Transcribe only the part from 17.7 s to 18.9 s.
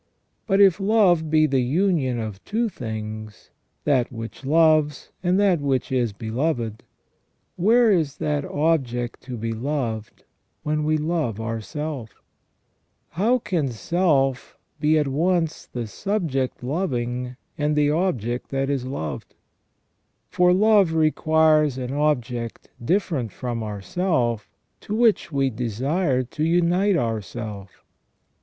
the object that is